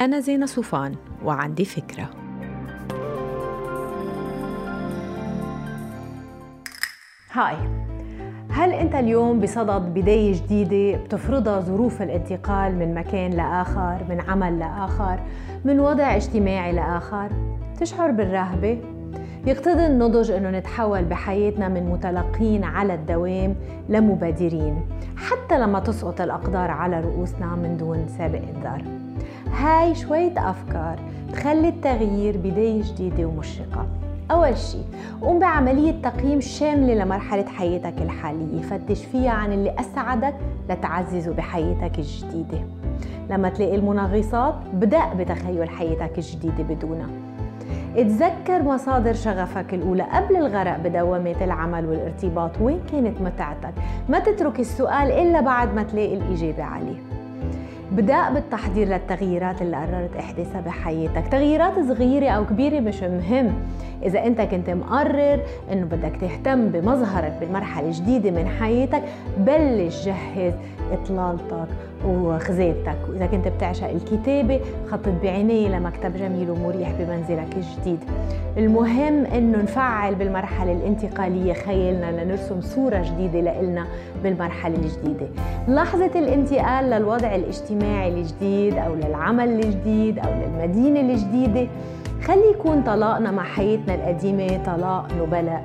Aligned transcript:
أنا 0.00 0.20
زينة 0.20 0.46
صوفان 0.46 0.94
وعندي 1.24 1.64
فكرة 1.64 2.10
هاي 7.32 7.56
هل 8.50 8.72
أنت 8.72 8.94
اليوم 8.94 9.40
بصدد 9.40 9.94
بداية 9.94 10.34
جديدة 10.34 10.98
بتفرضها 11.04 11.60
ظروف 11.60 12.02
الانتقال 12.02 12.78
من 12.78 12.94
مكان 12.94 13.30
لآخر، 13.30 14.04
من 14.08 14.20
عمل 14.20 14.58
لآخر، 14.58 15.20
من 15.64 15.80
وضع 15.80 16.16
اجتماعي 16.16 16.72
لآخر؟ 16.72 17.30
تشعر 17.80 18.10
بالرهبة؟ 18.10 18.99
يقتضي 19.46 19.86
النضج 19.86 20.30
أنه 20.30 20.50
نتحول 20.50 21.04
بحياتنا 21.04 21.68
من 21.68 21.90
متلقين 21.90 22.64
على 22.64 22.94
الدوام 22.94 23.54
لمبادرين 23.88 24.80
حتى 25.16 25.58
لما 25.58 25.80
تسقط 25.80 26.20
الأقدار 26.20 26.70
على 26.70 27.00
رؤوسنا 27.00 27.46
من 27.46 27.76
دون 27.76 28.06
سابق 28.18 28.40
إنذار. 28.56 28.84
هاي 29.52 29.94
شوية 29.94 30.50
أفكار 30.50 30.98
تخلي 31.32 31.68
التغيير 31.68 32.36
بداية 32.36 32.82
جديدة 32.82 33.24
ومشرقة. 33.24 33.86
أول 34.30 34.58
شيء 34.58 34.84
قوم 35.22 35.38
بعملية 35.38 36.02
تقييم 36.02 36.40
شاملة 36.40 36.94
لمرحلة 36.94 37.46
حياتك 37.46 37.94
الحالية 38.02 38.62
فتش 38.62 39.04
فيها 39.04 39.30
عن 39.30 39.52
اللي 39.52 39.74
أسعدك 39.80 40.34
لتعززه 40.70 41.32
بحياتك 41.32 41.98
الجديدة. 41.98 42.58
لما 43.30 43.48
تلاقي 43.48 43.74
المنغصات 43.74 44.54
بدأ 44.72 45.14
بتخيل 45.14 45.68
حياتك 45.68 46.18
الجديدة 46.18 46.62
بدونها. 46.62 47.29
اتذكر 47.96 48.62
مصادر 48.62 49.12
شغفك 49.12 49.74
الأولى 49.74 50.02
قبل 50.02 50.36
الغرق 50.36 50.76
بدوامات 50.76 51.42
العمل 51.42 51.86
والارتباط 51.86 52.50
وين 52.60 52.80
كانت 52.92 53.20
متعتك؟ 53.20 53.74
ما 54.08 54.18
تترك 54.18 54.60
السؤال 54.60 55.10
إلا 55.12 55.40
بعد 55.40 55.74
ما 55.74 55.82
تلاقي 55.82 56.14
الإجابة 56.14 56.62
عليه. 56.62 57.19
بدأ 57.92 58.30
بالتحضير 58.30 58.88
للتغييرات 58.88 59.62
اللي 59.62 59.76
قررت 59.76 60.16
إحداثها 60.16 60.60
بحياتك. 60.60 61.24
تغييرات 61.32 61.72
صغيرة 61.88 62.28
أو 62.28 62.46
كبيرة 62.46 62.80
مش 62.80 63.02
مهم. 63.02 63.52
إذا 64.02 64.26
أنت 64.26 64.40
كنت 64.40 64.70
مقرر 64.70 65.40
أنه 65.72 65.86
بدك 65.86 66.12
تهتم 66.20 66.68
بمظهرك 66.68 67.36
بالمرحلة 67.40 67.86
الجديدة 67.86 68.30
من 68.30 68.48
حياتك 68.60 69.02
بلش 69.38 70.06
جهز 70.06 70.52
إطلالتك 70.92 71.68
وخزانتك 72.06 72.96
وإذا 73.08 73.26
كنت 73.26 73.48
بتعشق 73.48 73.90
الكتابة 73.90 74.60
خطط 74.90 75.12
بعناية 75.22 75.68
لمكتب 75.68 76.16
جميل 76.16 76.50
ومريح 76.50 76.90
بمنزلك 76.98 77.56
الجديد. 77.56 77.98
المهم 78.56 79.24
إنه 79.24 79.58
نفعل 79.58 80.14
بالمرحلة 80.14 80.72
الانتقالية 80.72 81.52
خيالنا 81.52 82.22
لنرسم 82.22 82.60
صورة 82.60 83.02
جديدة 83.06 83.40
لإلنا 83.40 83.86
بالمرحلة 84.22 84.74
الجديدة. 84.74 85.26
لحظة 85.68 86.10
الانتقال 86.18 86.90
للوضع 86.90 87.34
الاجتماعي 87.80 88.08
الجديد 88.08 88.78
أو 88.78 88.94
للعمل 88.94 89.48
الجديد 89.48 90.18
أو 90.18 90.28
للمدينة 90.32 91.00
الجديدة. 91.00 91.68
خلي 92.24 92.50
يكون 92.50 92.82
طلاقنا 92.82 93.30
مع 93.30 93.42
حياتنا 93.42 93.94
القديمة 93.94 94.64
طلاق 94.64 95.08
نبلاء. 95.22 95.64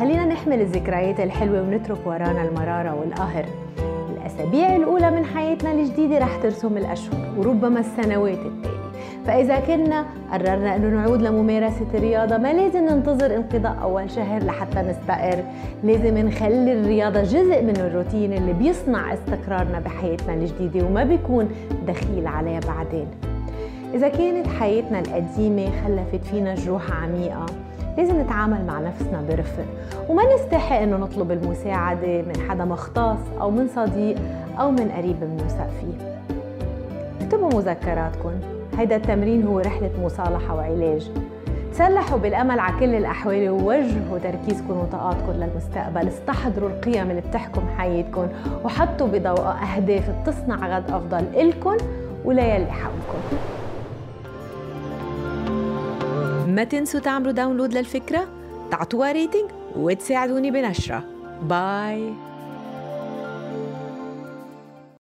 خلينا 0.00 0.24
نحمل 0.24 0.60
الذكريات 0.60 1.20
الحلوة 1.20 1.62
ونترك 1.62 1.98
ورانا 2.06 2.42
المرارة 2.42 2.94
والقهر. 2.94 3.44
الأسابيع 4.16 4.76
الأولى 4.76 5.10
من 5.10 5.24
حياتنا 5.24 5.72
الجديدة 5.72 6.18
رح 6.18 6.36
ترسم 6.42 6.76
الأشهر 6.76 7.20
وربما 7.38 7.80
السنوات 7.80 8.38
التالية. 8.38 8.71
فإذا 9.26 9.60
كنا 9.60 10.04
قررنا 10.32 10.76
أنه 10.76 10.88
نعود 10.88 11.22
لممارسة 11.22 11.86
الرياضة 11.94 12.36
ما 12.36 12.52
لازم 12.52 12.84
ننتظر 12.84 13.36
انقضاء 13.36 13.76
أول 13.82 14.10
شهر 14.10 14.44
لحتى 14.44 14.80
نستقر. 14.80 15.44
لازم 15.84 16.18
نخلي 16.18 16.72
الرياضة 16.72 17.22
جزء 17.22 17.62
من 17.62 17.76
الروتين 17.76 18.32
اللي 18.32 18.52
بيصنع 18.52 19.14
استقرارنا 19.14 19.80
بحياتنا 19.80 20.34
الجديدة 20.34 20.86
وما 20.86 21.04
بيكون 21.04 21.48
دخيل 21.86 22.26
عليها 22.26 22.60
بعدين. 22.60 23.06
إذا 23.94 24.08
كانت 24.08 24.46
حياتنا 24.46 24.98
القديمة 24.98 25.66
خلفت 25.84 26.24
فينا 26.24 26.54
جروح 26.54 27.02
عميقة 27.02 27.46
لازم 27.96 28.20
نتعامل 28.20 28.64
مع 28.66 28.80
نفسنا 28.80 29.22
برفق. 29.28 29.64
وما 30.08 30.22
نستحق 30.34 30.76
إنه 30.76 30.96
نطلب 30.96 31.30
المساعدة 31.30 32.22
من 32.22 32.32
حدا 32.48 32.64
مختص 32.64 33.20
أو 33.40 33.50
من 33.50 33.68
صديق 33.76 34.16
أو 34.60 34.70
من 34.70 34.90
قريب 34.96 35.16
بنوثق 35.20 35.68
فيه. 35.80 36.12
اكتبوا 37.20 37.48
مذكراتكم 37.48 38.32
هيدا 38.78 38.96
التمرين 38.96 39.46
هو 39.46 39.58
رحلة 39.58 39.90
مصالحة 40.02 40.54
وعلاج. 40.54 41.10
تسلحوا 41.72 42.18
بالأمل 42.18 42.58
على 42.58 42.80
كل 42.80 42.94
الأحوال 42.94 43.50
ووجهوا 43.50 44.18
تركيزكم 44.18 44.70
وطاقاتكم 44.70 45.32
للمستقبل. 45.32 46.08
استحضروا 46.08 46.68
القيم 46.68 47.10
اللي 47.10 47.20
بتحكم 47.20 47.62
حياتكم 47.78 48.28
وحطوا 48.64 49.06
بضوء 49.06 49.46
أهداف 49.46 50.10
بتصنع 50.10 50.76
غد 50.76 50.90
أفضل 50.90 51.24
إلكم 51.40 51.76
وليلي 52.24 52.72
حولكم. 52.72 53.18
ما 56.48 56.64
تنسوا 56.64 57.00
تعملوا 57.00 57.32
download 57.32 57.74
للفكرة 57.74 58.24
تعطوها 58.70 59.12
rating 59.12 59.50
وتساعدوني 59.76 60.50
بنشره. 60.50 61.02
باي 61.42 62.12